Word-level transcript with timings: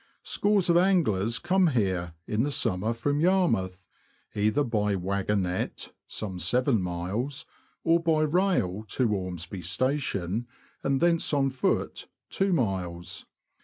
Scores 0.23 0.67
of 0.67 0.77
anglers 0.77 1.37
come 1.37 1.67
here, 1.67 2.13
in 2.25 2.41
the 2.41 2.49
summer, 2.49 2.91
from 2.91 3.19
Yarmouth, 3.19 3.85
either 4.33 4.63
by 4.63 4.95
waggonette 4.95 5.91
(some 6.07 6.39
seven 6.39 6.81
miles), 6.81 7.45
or 7.83 7.99
by 8.01 8.21
rail 8.21 8.83
to 8.87 9.13
Ormsby 9.13 9.61
Station, 9.61 10.47
and 10.81 11.01
thence 11.01 11.31
on 11.35 11.51
foot 11.51 12.07
(two 12.31 12.51
miles.) 12.51 13.27